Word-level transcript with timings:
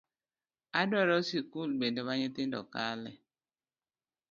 Adwaro 0.79 1.15
sikul 1.27 1.69
bende 1.79 2.01
ma 2.07 2.13
nyithindo 2.19 2.59
kale 2.73 3.11